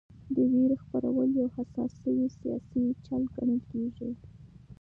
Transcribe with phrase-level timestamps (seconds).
[0.35, 4.09] د وېرې خپرول یو حساب شوی سیاسي چل ګڼل کېږي.